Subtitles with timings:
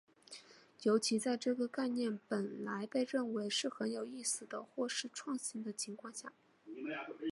[0.81, 6.33] 尤其在这个概念本来被认为是很有意思的或是创新的情况下。